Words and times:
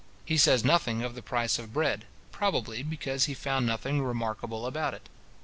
He 0.25 0.35
says 0.35 0.63
nothing 0.63 1.03
of 1.03 1.13
the 1.13 1.21
price 1.21 1.59
of 1.59 1.73
bread, 1.73 2.05
probably 2.31 2.81
because 2.81 3.25
he 3.25 3.35
found 3.35 3.67
nothing 3.67 4.01
remarkable 4.01 4.65
about 4.65 4.95
it. 4.95 5.07